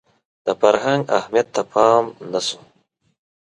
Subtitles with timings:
[0.45, 2.59] د فرهنګ اهمیت ته پام نه شو